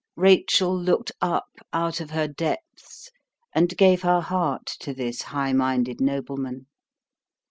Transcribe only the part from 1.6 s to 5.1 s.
out of her depths and gave her heart to